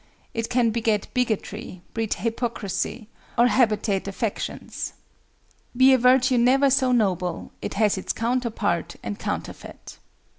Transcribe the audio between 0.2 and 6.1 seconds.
It can beget bigotry, breed hypocrisy or hebetate affections. Be a